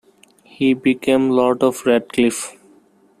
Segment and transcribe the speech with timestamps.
[0.43, 2.53] He became Lord of Radcliffe.